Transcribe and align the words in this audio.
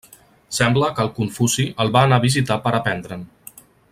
Sembla 0.59 0.89
que 0.99 1.03
el 1.07 1.11
Confuci 1.19 1.67
el 1.85 1.93
va 1.97 2.03
anar 2.09 2.21
a 2.21 2.25
visitar 2.25 2.59
per 2.65 2.75
aprendre'n. 2.79 3.31